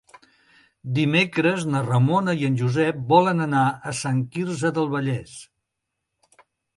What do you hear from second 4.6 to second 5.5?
del Vallès.